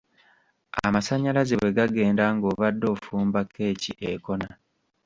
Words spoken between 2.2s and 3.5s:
ng'obadde ofumba